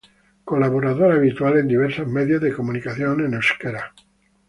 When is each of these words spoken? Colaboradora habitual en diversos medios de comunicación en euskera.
Colaboradora 0.45 1.17
habitual 1.17 1.59
en 1.59 1.67
diversos 1.67 2.07
medios 2.07 2.41
de 2.41 2.51
comunicación 2.55 3.23
en 3.23 3.35
euskera. 3.35 3.93